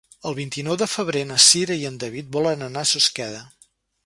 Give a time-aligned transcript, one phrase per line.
[0.27, 3.45] El vint-i-nou de febrer na Cira i en David volen anar a Susqueda.